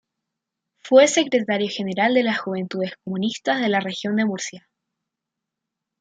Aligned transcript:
Fue 0.79 1.07
secretario 1.07 1.69
general 1.69 2.15
de 2.15 2.23
las 2.23 2.39
Juventudes 2.39 2.93
Comunistas 3.03 3.61
de 3.61 3.69
la 3.69 3.81
Región 3.81 4.15
de 4.15 4.25
Murcia. 4.25 4.67